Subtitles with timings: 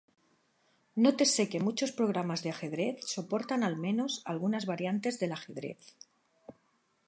[1.03, 5.83] Nótese que muchos programas de ajedrez soportan al menos algunas variantes del ajedrez.